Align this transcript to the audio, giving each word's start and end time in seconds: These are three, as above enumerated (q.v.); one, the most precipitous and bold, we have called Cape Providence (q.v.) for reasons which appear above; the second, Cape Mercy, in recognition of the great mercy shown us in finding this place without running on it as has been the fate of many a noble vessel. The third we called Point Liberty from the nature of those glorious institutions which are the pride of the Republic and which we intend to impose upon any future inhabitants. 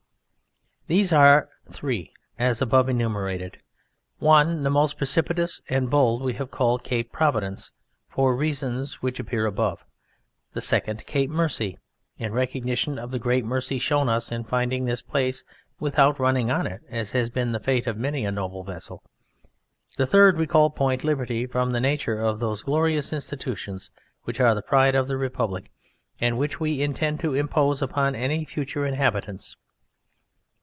These 0.87 1.13
are 1.13 1.47
three, 1.69 2.11
as 2.37 2.61
above 2.61 2.89
enumerated 2.89 3.53
(q.v.); 3.53 3.63
one, 4.19 4.63
the 4.63 4.69
most 4.69 4.97
precipitous 4.97 5.61
and 5.69 5.89
bold, 5.89 6.21
we 6.21 6.33
have 6.33 6.51
called 6.51 6.83
Cape 6.83 7.13
Providence 7.13 7.69
(q.v.) 7.69 7.77
for 8.13 8.35
reasons 8.35 8.95
which 9.01 9.17
appear 9.17 9.45
above; 9.45 9.85
the 10.51 10.59
second, 10.59 11.05
Cape 11.05 11.29
Mercy, 11.29 11.77
in 12.17 12.33
recognition 12.33 12.99
of 12.99 13.09
the 13.11 13.19
great 13.19 13.45
mercy 13.45 13.77
shown 13.79 14.09
us 14.09 14.33
in 14.33 14.43
finding 14.43 14.83
this 14.83 15.01
place 15.01 15.45
without 15.79 16.19
running 16.19 16.51
on 16.51 16.67
it 16.67 16.81
as 16.89 17.11
has 17.11 17.29
been 17.29 17.53
the 17.53 17.59
fate 17.61 17.87
of 17.87 17.95
many 17.95 18.25
a 18.25 18.31
noble 18.31 18.63
vessel. 18.65 19.01
The 19.95 20.07
third 20.07 20.37
we 20.37 20.45
called 20.45 20.75
Point 20.75 21.05
Liberty 21.05 21.47
from 21.47 21.71
the 21.71 21.79
nature 21.79 22.19
of 22.19 22.39
those 22.39 22.63
glorious 22.63 23.13
institutions 23.13 23.91
which 24.23 24.41
are 24.41 24.53
the 24.53 24.61
pride 24.61 24.95
of 24.95 25.07
the 25.07 25.15
Republic 25.15 25.71
and 26.19 26.37
which 26.37 26.59
we 26.59 26.81
intend 26.81 27.21
to 27.21 27.33
impose 27.33 27.81
upon 27.81 28.13
any 28.13 28.43
future 28.43 28.85
inhabitants. 28.85 29.55